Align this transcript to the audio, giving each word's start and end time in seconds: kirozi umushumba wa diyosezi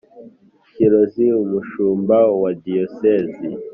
kirozi 0.73 1.25
umushumba 1.43 2.17
wa 2.41 2.51
diyosezi 2.63 3.47